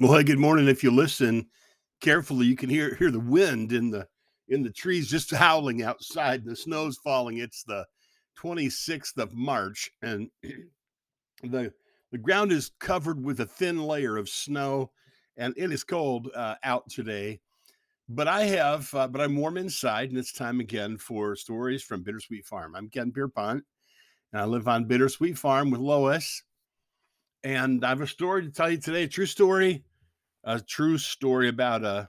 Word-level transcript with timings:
Well, 0.00 0.20
good 0.24 0.40
morning. 0.40 0.66
If 0.66 0.82
you 0.82 0.90
listen 0.90 1.46
carefully, 2.00 2.46
you 2.46 2.56
can 2.56 2.68
hear 2.68 2.96
hear 2.96 3.12
the 3.12 3.20
wind 3.20 3.72
in 3.72 3.90
the 3.90 4.08
in 4.48 4.60
the 4.64 4.72
trees 4.72 5.08
just 5.08 5.30
howling 5.30 5.84
outside, 5.84 6.40
and 6.40 6.50
the 6.50 6.56
snow's 6.56 6.98
falling. 6.98 7.38
It's 7.38 7.62
the 7.62 7.86
26th 8.36 9.16
of 9.18 9.32
March, 9.34 9.88
and 10.02 10.28
the 11.44 11.72
the 12.10 12.18
ground 12.18 12.50
is 12.50 12.72
covered 12.80 13.22
with 13.22 13.38
a 13.38 13.46
thin 13.46 13.84
layer 13.84 14.16
of 14.16 14.28
snow, 14.28 14.90
and 15.36 15.54
it 15.56 15.70
is 15.70 15.84
cold 15.84 16.28
uh, 16.34 16.56
out 16.64 16.90
today. 16.90 17.38
But 18.08 18.26
I 18.26 18.46
have, 18.46 18.92
uh, 18.94 19.06
but 19.06 19.20
I'm 19.20 19.36
warm 19.36 19.56
inside, 19.56 20.08
and 20.08 20.18
it's 20.18 20.32
time 20.32 20.58
again 20.58 20.98
for 20.98 21.36
stories 21.36 21.84
from 21.84 22.02
Bittersweet 22.02 22.46
Farm. 22.46 22.74
I'm 22.74 22.88
Ken 22.88 23.12
Pierpont, 23.12 23.62
and 24.32 24.42
I 24.42 24.44
live 24.44 24.66
on 24.66 24.86
Bittersweet 24.86 25.38
Farm 25.38 25.70
with 25.70 25.80
Lois. 25.80 26.42
And 27.44 27.84
I 27.84 27.90
have 27.90 28.00
a 28.00 28.06
story 28.06 28.42
to 28.42 28.50
tell 28.50 28.70
you 28.70 28.78
today, 28.78 29.02
a 29.02 29.08
true 29.08 29.26
story, 29.26 29.84
a 30.44 30.58
true 30.60 30.96
story 30.96 31.48
about 31.48 31.84
a 31.84 32.08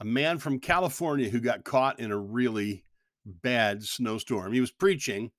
a 0.00 0.04
man 0.04 0.38
from 0.38 0.60
California 0.60 1.28
who 1.28 1.40
got 1.40 1.64
caught 1.64 2.00
in 2.00 2.12
a 2.12 2.18
really 2.18 2.84
bad 3.26 3.82
snowstorm. 3.82 4.52
He 4.52 4.60
was 4.60 4.70
preaching 4.70 5.32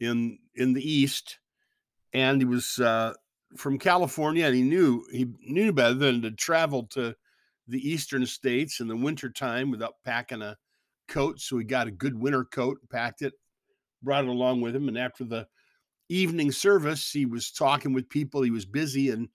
in 0.00 0.38
in 0.54 0.74
the 0.74 0.82
east, 0.82 1.38
and 2.12 2.40
he 2.40 2.44
was 2.44 2.78
uh, 2.78 3.14
from 3.56 3.78
California, 3.78 4.44
and 4.44 4.54
he 4.54 4.62
knew 4.62 5.06
he 5.10 5.28
knew 5.40 5.72
better 5.72 5.94
than 5.94 6.20
to 6.22 6.30
travel 6.30 6.84
to 6.88 7.14
the 7.66 7.88
eastern 7.88 8.26
states 8.26 8.80
in 8.80 8.88
the 8.88 8.96
wintertime 8.96 9.70
without 9.70 9.94
packing 10.04 10.42
a 10.42 10.58
coat. 11.08 11.40
So 11.40 11.56
he 11.56 11.64
got 11.64 11.86
a 11.86 11.92
good 11.92 12.18
winter 12.18 12.44
coat, 12.44 12.78
packed 12.90 13.22
it, 13.22 13.32
brought 14.02 14.24
it 14.24 14.30
along 14.30 14.60
with 14.60 14.76
him, 14.76 14.88
and 14.88 14.98
after 14.98 15.24
the 15.24 15.46
evening 16.08 16.52
service, 16.52 17.10
he 17.10 17.26
was 17.26 17.50
talking 17.50 17.92
with 17.92 18.08
people. 18.08 18.42
He 18.42 18.50
was 18.50 18.64
busy, 18.64 19.10
and 19.10 19.28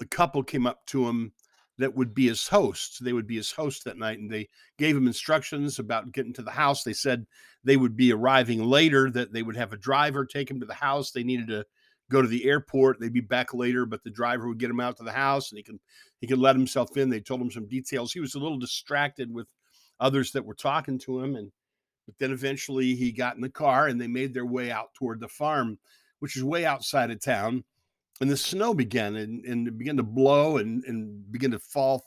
a 0.00 0.04
couple 0.04 0.42
came 0.42 0.66
up 0.66 0.84
to 0.86 1.08
him 1.08 1.32
that 1.78 1.94
would 1.94 2.12
be 2.12 2.26
his 2.26 2.46
hosts. 2.48 2.98
They 2.98 3.12
would 3.12 3.26
be 3.26 3.36
his 3.36 3.52
host 3.52 3.84
that 3.84 3.98
night, 3.98 4.18
and 4.18 4.30
they 4.30 4.48
gave 4.78 4.96
him 4.96 5.06
instructions 5.06 5.78
about 5.78 6.12
getting 6.12 6.32
to 6.34 6.42
the 6.42 6.50
house. 6.50 6.82
They 6.82 6.92
said 6.92 7.26
they 7.64 7.76
would 7.76 7.96
be 7.96 8.12
arriving 8.12 8.64
later, 8.64 9.10
that 9.10 9.32
they 9.32 9.42
would 9.42 9.56
have 9.56 9.72
a 9.72 9.76
driver 9.78 10.26
take 10.26 10.50
him 10.50 10.60
to 10.60 10.66
the 10.66 10.74
house. 10.74 11.12
They 11.12 11.22
needed 11.22 11.48
to 11.48 11.64
go 12.10 12.20
to 12.20 12.28
the 12.28 12.44
airport. 12.46 12.98
They'd 12.98 13.12
be 13.12 13.20
back 13.20 13.54
later, 13.54 13.86
but 13.86 14.02
the 14.02 14.10
driver 14.10 14.48
would 14.48 14.58
get 14.58 14.70
him 14.70 14.80
out 14.80 14.96
to 14.96 15.04
the 15.04 15.12
house, 15.12 15.50
and 15.50 15.56
he 15.56 15.62
could 15.62 15.78
he 16.20 16.26
could 16.26 16.38
let 16.38 16.56
himself 16.56 16.96
in. 16.96 17.08
They 17.08 17.20
told 17.20 17.40
him 17.40 17.50
some 17.50 17.68
details. 17.68 18.12
He 18.12 18.20
was 18.20 18.34
a 18.34 18.40
little 18.40 18.58
distracted 18.58 19.32
with 19.32 19.46
others 20.00 20.32
that 20.32 20.44
were 20.44 20.54
talking 20.54 20.98
to 21.00 21.20
him, 21.20 21.36
and 21.36 21.52
but 22.08 22.18
then 22.18 22.32
eventually 22.32 22.94
he 22.94 23.12
got 23.12 23.34
in 23.34 23.42
the 23.42 23.50
car, 23.50 23.86
and 23.86 24.00
they 24.00 24.06
made 24.06 24.32
their 24.32 24.46
way 24.46 24.70
out 24.70 24.94
toward 24.94 25.20
the 25.20 25.28
farm, 25.28 25.78
which 26.20 26.38
is 26.38 26.42
way 26.42 26.64
outside 26.64 27.10
of 27.10 27.20
town. 27.20 27.62
And 28.22 28.30
the 28.30 28.36
snow 28.36 28.72
began 28.72 29.14
and, 29.16 29.44
and 29.44 29.68
it 29.68 29.76
began 29.76 29.98
to 29.98 30.02
blow 30.02 30.56
and, 30.56 30.82
and 30.86 31.30
begin 31.30 31.50
to 31.50 31.58
fall 31.58 32.02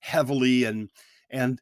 heavily 0.00 0.64
and 0.64 0.90
and 1.30 1.60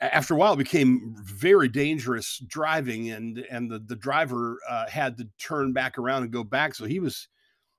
after 0.00 0.34
a 0.34 0.36
while 0.36 0.54
it 0.54 0.58
became 0.58 1.14
very 1.22 1.68
dangerous 1.68 2.42
driving 2.48 3.10
and 3.12 3.38
and 3.50 3.70
the, 3.70 3.78
the 3.78 3.96
driver 3.96 4.58
uh, 4.68 4.88
had 4.88 5.16
to 5.16 5.28
turn 5.38 5.72
back 5.72 5.98
around 5.98 6.24
and 6.24 6.32
go 6.32 6.42
back. 6.42 6.74
So 6.74 6.84
he 6.84 6.98
was 6.98 7.28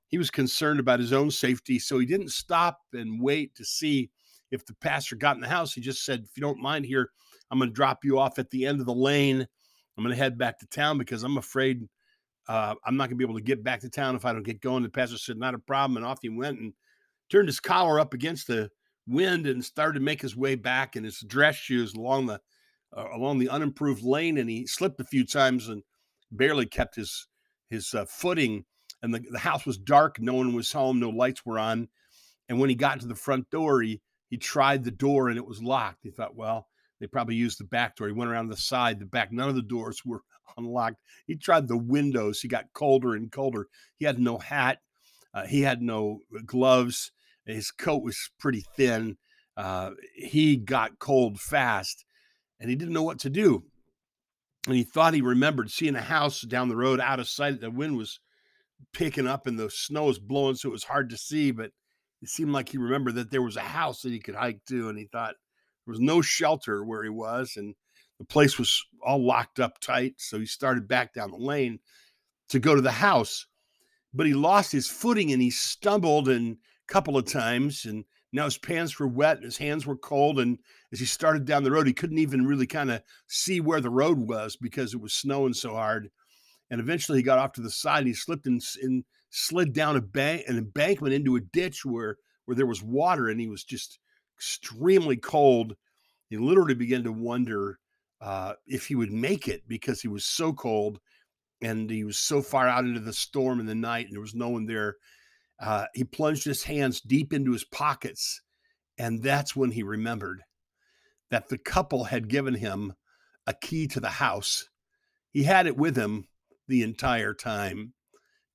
he 0.07 0.17
was 0.17 0.31
concerned 0.31 0.79
about 0.79 1.02
his 1.02 1.11
own 1.11 1.29
safety. 1.29 1.77
So 1.77 1.99
he 1.99 2.05
didn't 2.05 2.31
stop 2.31 2.79
and 2.94 3.22
wait 3.22 3.53
to 3.55 3.66
see 3.66 4.09
if 4.49 4.66
the 4.66 4.75
pastor 4.75 5.17
got 5.17 5.35
in 5.35 5.41
the 5.41 5.47
house. 5.49 5.73
He 5.73 5.81
just 5.81 6.05
said 6.05 6.23
if 6.23 6.38
you 6.38 6.41
don't 6.41 6.61
mind 6.61 6.85
here 6.85 7.11
i'm 7.52 7.59
going 7.59 7.69
to 7.69 7.75
drop 7.75 8.03
you 8.03 8.17
off 8.17 8.39
at 8.39 8.49
the 8.49 8.66
end 8.66 8.80
of 8.80 8.85
the 8.85 8.94
lane 8.94 9.45
i'm 9.97 10.03
going 10.03 10.16
to 10.16 10.21
head 10.21 10.38
back 10.38 10.57
to 10.57 10.66
town 10.67 10.97
because 10.97 11.23
i'm 11.23 11.38
afraid 11.38 11.88
uh, 12.47 12.73
I'm 12.83 12.97
not 12.97 13.03
going 13.03 13.17
to 13.19 13.23
be 13.23 13.23
able 13.23 13.38
to 13.38 13.44
get 13.44 13.63
back 13.63 13.81
to 13.81 13.89
town 13.89 14.16
if 14.16 14.25
I 14.25 14.33
don't 14.33 14.41
get 14.41 14.61
going. 14.61 14.81
The 14.81 14.89
pastor 14.89 15.17
said, 15.17 15.38
Not 15.38 15.53
a 15.53 15.59
problem. 15.59 15.95
And 15.95 16.05
off 16.05 16.17
he 16.23 16.29
went 16.29 16.59
and 16.59 16.73
turned 17.29 17.47
his 17.47 17.59
collar 17.59 17.99
up 17.99 18.13
against 18.13 18.47
the 18.47 18.69
wind 19.07 19.47
and 19.47 19.63
started 19.63 19.99
to 19.99 20.05
make 20.05 20.22
his 20.22 20.35
way 20.35 20.55
back 20.55 20.95
in 20.95 21.03
his 21.03 21.19
dress 21.22 21.55
shoes 21.55 21.94
along 21.94 22.27
the 22.27 22.39
uh, 22.95 23.07
along 23.13 23.39
the 23.39 23.49
unimproved 23.49 24.03
lane 24.03 24.38
and 24.38 24.49
he 24.49 24.67
slipped 24.67 24.99
a 24.99 25.05
few 25.05 25.25
times 25.25 25.69
and 25.69 25.81
barely 26.31 26.66
kept 26.66 26.95
his 26.95 27.28
his 27.69 27.94
uh, 27.94 28.06
footing 28.06 28.66
and 29.01 29.13
the, 29.13 29.22
the 29.31 29.40
house 29.40 29.66
was 29.66 29.78
dark 29.78 30.19
no 30.19 30.34
one 30.34 30.53
was 30.53 30.72
home 30.72 31.00
no 31.00 31.09
lights 31.09 31.45
were 31.45 31.57
on 31.57 31.88
and 32.50 32.59
when 32.59 32.69
he 32.69 32.75
got 32.75 33.00
to 33.00 33.07
the 33.07 33.16
front 33.16 33.50
door 33.50 33.81
he 33.81 34.01
he 34.29 34.38
tried 34.38 34.84
the 34.84 34.91
door 34.91 35.29
and 35.29 35.38
it 35.38 35.45
was 35.45 35.63
locked 35.63 36.03
he 36.03 36.11
thought 36.11 36.35
well 36.35 36.67
they 37.01 37.07
probably 37.07 37.35
used 37.35 37.59
the 37.59 37.66
back 37.66 37.97
door 37.97 38.07
he 38.07 38.13
went 38.13 38.31
around 38.31 38.47
the 38.47 38.56
side 38.56 39.00
the 39.00 39.06
back 39.06 39.34
none 39.34 39.50
of 39.50 39.56
the 39.56 39.62
doors 39.62 40.01
were 40.06 40.22
unlocked. 40.57 40.97
He 41.28 41.35
tried 41.35 41.67
the 41.67 41.78
windows. 41.78 42.41
He 42.41 42.47
got 42.47 42.73
colder 42.73 43.16
and 43.16 43.31
colder. 43.31 43.67
He 43.97 44.06
had 44.06 44.19
no 44.19 44.38
hat. 44.38 44.79
Uh, 45.34 45.45
he 45.45 45.61
had 45.61 45.81
no 45.81 46.19
gloves. 46.45 47.11
His 47.45 47.72
coat 47.72 48.03
was 48.03 48.17
pretty 48.40 48.63
thin. 48.75 49.17
Uh, 49.57 49.91
he 50.16 50.57
got 50.57 51.00
cold 51.00 51.40
fast 51.40 52.06
and 52.59 52.69
he 52.69 52.75
didn't 52.75 52.94
know 52.94 53.03
what 53.03 53.19
to 53.19 53.29
do. 53.29 53.63
And 54.67 54.75
he 54.75 54.84
thought 54.84 55.13
he 55.13 55.22
remembered 55.22 55.72
seeing 55.72 55.95
a 55.95 56.01
house 56.01 56.41
down 56.41 56.69
the 56.69 56.75
road 56.75 57.00
out 57.00 57.19
of 57.19 57.28
sight. 57.28 57.59
The 57.59 57.72
wind 57.72 57.97
was 57.97 58.19
picking 58.94 59.28
up 59.28 59.47
and 59.47 59.57
the 59.57 59.69
snow 59.69 60.06
was 60.06 60.19
blowing, 60.19 60.56
so 60.56 60.69
it 60.69 60.73
was 60.73 60.84
hard 60.84 61.09
to 61.09 61.17
see. 61.17 61.51
But 61.51 61.72
it 62.22 62.29
seemed 62.29 62.51
like 62.51 62.69
he 62.69 62.78
remembered 62.78 63.16
that 63.16 63.31
there 63.31 63.41
was 63.41 63.57
a 63.57 63.61
house 63.61 64.01
that 64.01 64.11
he 64.11 64.19
could 64.19 64.35
hike 64.35 64.63
to. 64.69 64.90
And 64.90 64.97
he 64.97 65.06
thought 65.06 65.35
there 65.86 65.92
was 65.92 66.00
no 66.00 66.22
shelter 66.22 66.84
where 66.84 67.03
he 67.03 67.09
was. 67.09 67.58
And 67.58 67.75
the 68.19 68.25
place 68.25 68.59
was 68.59 68.84
all 69.03 69.25
locked 69.25 69.59
up 69.59 69.80
tight. 69.80 70.16
So 70.18 70.40
he 70.40 70.46
started 70.46 70.88
back 70.88 71.14
down 71.14 71.31
the 71.31 71.38
lane 71.38 71.80
to 72.50 72.59
go 72.59 72.75
to 72.75 72.81
the 72.81 72.92
house. 72.92 73.47
But 74.14 74.28
he 74.28 74.34
lost 74.34 74.72
his 74.72 74.88
footing 74.88 75.31
and 75.31 75.41
he 75.41 75.50
stumbled 75.50 76.30
and 76.30 76.58
a 76.90 76.94
couple 76.94 77.18
of 77.18 77.25
times. 77.25 77.86
And 77.86 78.06
now 78.34 78.46
his 78.46 78.58
pants 78.58 79.00
were 79.00 79.08
wet 79.08 79.38
and 79.38 79.46
his 79.46 79.58
hands 79.58 79.86
were 79.86 79.97
cold. 79.97 80.40
And 80.40 80.59
as 80.91 81.00
he 81.00 81.06
started 81.06 81.46
down 81.46 81.64
the 81.64 81.72
road, 81.72 81.88
he 81.88 81.94
couldn't 81.94 82.20
even 82.20 82.46
really 82.46 82.68
kind 82.68 82.91
of 82.91 83.02
see 83.28 83.59
where 83.59 83.81
the 83.81 83.90
road 83.90 84.20
was 84.20 84.56
because 84.56 84.94
it 84.94 85.02
was 85.02 85.14
snowing 85.14 85.53
so 85.53 85.74
hard. 85.74 86.09
And 86.70 86.80
eventually 86.80 87.20
he 87.20 87.24
got 87.24 87.40
off 87.40 87.53
to 87.53 87.62
the 87.62 87.70
side 87.70 88.00
and 88.00 88.08
he 88.08 88.14
slipped 88.14 88.46
and, 88.46 88.62
and 88.81 89.03
slid 89.30 89.74
down 89.74 89.96
a 89.96 90.02
bank, 90.02 90.44
an 90.47 90.58
embankment 90.58 91.14
into 91.14 91.38
a 91.38 91.41
ditch 91.41 91.86
where, 91.86 92.18
where 92.46 92.56
there 92.56 92.66
was 92.66 92.84
water 92.84 93.30
and 93.30 93.40
he 93.40 93.47
was 93.47 93.64
just 93.64 94.00
extremely 94.41 95.18
cold. 95.18 95.75
He 96.29 96.38
literally 96.38 96.74
began 96.74 97.03
to 97.03 97.12
wonder 97.12 97.78
uh, 98.19 98.53
if 98.66 98.88
he 98.88 98.96
would 98.96 99.12
make 99.12 99.47
it 99.47 99.62
because 99.68 100.02
he 100.02 100.07
was 100.07 100.25
so 100.25 100.52
cold 100.52 101.00
and 101.62 101.91
he 101.91 102.03
was 102.03 102.18
so 102.18 102.41
far 102.41 102.68
out 102.68 102.85
into 102.85 103.00
the 103.00 103.13
storm 103.13 103.59
in 103.59 103.68
the 103.68 103.75
night 103.75 104.07
and 104.07 104.16
there 104.16 104.22
was 104.22 104.34
no 104.34 104.50
one 104.50 104.66
there. 104.66 104.96
Uh, 105.59 105.85
he 105.94 106.03
plunged 106.03 106.44
his 106.44 106.63
hands 106.63 107.02
deep 107.02 107.34
into 107.34 107.52
his 107.52 107.63
pockets. 107.63 108.41
And 108.97 109.22
that's 109.22 109.56
when 109.56 109.72
he 109.72 109.84
remembered 109.84 110.41
that 111.29 111.50
the 111.50 111.59
couple 111.59 112.06
had 112.06 112.28
given 112.28 112.56
him 112.56 112.94
a 113.46 113.53
key 113.53 113.85
to 113.88 114.00
the 114.00 114.09
house. 114.09 114.68
He 115.29 115.44
had 115.44 115.68
it 115.68 115.78
with 115.78 115.96
him 115.96 116.25
the 116.68 116.81
entire 116.81 117.35
time. 117.35 117.94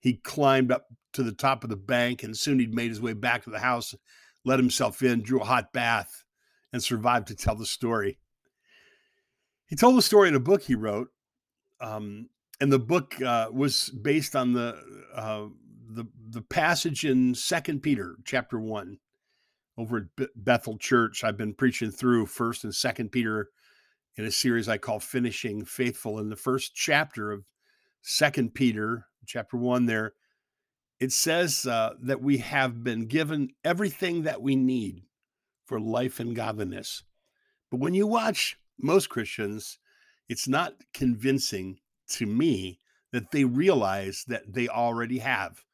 He 0.00 0.14
climbed 0.14 0.72
up 0.72 0.86
to 1.12 1.22
the 1.22 1.32
top 1.32 1.62
of 1.62 1.70
the 1.70 1.76
bank 1.76 2.24
and 2.24 2.36
soon 2.36 2.58
he'd 2.58 2.74
made 2.74 2.91
his 2.91 3.00
way 3.00 3.12
back 3.12 3.44
to 3.44 3.50
the 3.50 3.60
house, 3.60 3.94
let 4.46 4.60
himself 4.60 5.02
in, 5.02 5.22
drew 5.22 5.40
a 5.40 5.44
hot 5.44 5.72
bath, 5.72 6.24
and 6.72 6.82
survived 6.82 7.26
to 7.26 7.34
tell 7.34 7.56
the 7.56 7.66
story. 7.66 8.18
He 9.66 9.74
told 9.76 9.98
the 9.98 10.02
story 10.02 10.28
in 10.28 10.36
a 10.36 10.40
book 10.40 10.62
he 10.62 10.76
wrote, 10.76 11.08
um, 11.80 12.30
and 12.60 12.72
the 12.72 12.78
book 12.78 13.20
uh, 13.20 13.48
was 13.52 13.90
based 13.90 14.36
on 14.36 14.52
the 14.52 14.80
uh, 15.14 15.46
the 15.88 16.06
the 16.30 16.42
passage 16.42 17.04
in 17.04 17.34
Second 17.34 17.82
Peter 17.82 18.16
chapter 18.24 18.60
one, 18.60 18.98
over 19.76 20.08
at 20.18 20.28
Bethel 20.36 20.78
Church. 20.78 21.24
I've 21.24 21.36
been 21.36 21.52
preaching 21.52 21.90
through 21.90 22.26
First 22.26 22.64
and 22.64 22.74
Second 22.74 23.10
Peter 23.10 23.50
in 24.16 24.24
a 24.24 24.30
series 24.30 24.68
I 24.68 24.78
call 24.78 25.00
"Finishing 25.00 25.64
Faithful." 25.64 26.20
In 26.20 26.30
the 26.30 26.36
first 26.36 26.74
chapter 26.74 27.32
of 27.32 27.44
Second 28.02 28.54
Peter, 28.54 29.06
chapter 29.26 29.56
one, 29.56 29.86
there 29.86 30.14
it 30.98 31.12
says 31.12 31.66
uh, 31.66 31.94
that 32.02 32.22
we 32.22 32.38
have 32.38 32.82
been 32.82 33.06
given 33.06 33.50
everything 33.64 34.22
that 34.22 34.40
we 34.40 34.56
need 34.56 35.03
for 35.66 35.78
life 35.78 36.21
and 36.21 36.34
godliness. 36.34 37.03
But 37.71 37.80
when 37.80 37.94
you 37.94 38.06
watch 38.06 38.59
most 38.78 39.09
Christians, 39.09 39.78
it's 40.28 40.48
not 40.48 40.74
convincing 40.94 41.78
to 42.10 42.26
me 42.26 42.80
that 43.12 43.30
they 43.30 43.44
realize 43.44 44.24
that 44.28 44.53
they 44.53 44.68
already 44.68 45.18
have 45.18 45.65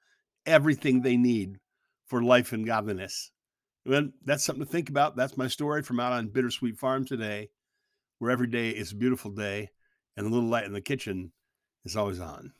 everything 0.46 1.02
they 1.02 1.16
need 1.16 1.58
for 2.06 2.22
life 2.22 2.52
and 2.52 2.66
godliness. 2.66 3.30
And 3.86 4.12
that's 4.24 4.44
something 4.44 4.64
to 4.64 4.70
think 4.70 4.88
about. 4.88 5.16
That's 5.16 5.36
my 5.36 5.48
story 5.48 5.82
from 5.82 6.00
out 6.00 6.12
on 6.12 6.28
Bittersweet 6.28 6.78
Farm 6.78 7.04
today, 7.04 7.50
where 8.18 8.30
every 8.30 8.46
day 8.46 8.70
is 8.70 8.92
a 8.92 8.96
beautiful 8.96 9.30
day 9.30 9.70
and 10.16 10.26
the 10.26 10.30
little 10.30 10.48
light 10.48 10.64
in 10.64 10.72
the 10.72 10.80
kitchen 10.80 11.32
is 11.84 11.96
always 11.96 12.20
on. 12.20 12.52